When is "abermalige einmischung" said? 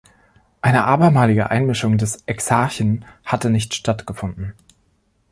0.85-1.99